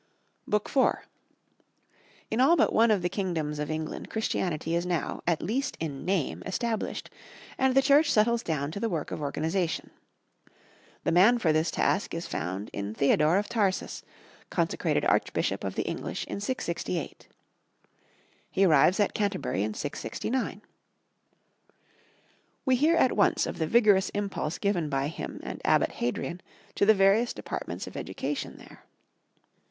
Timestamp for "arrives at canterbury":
18.65-19.61